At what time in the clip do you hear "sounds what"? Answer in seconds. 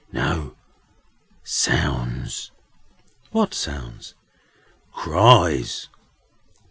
1.43-3.53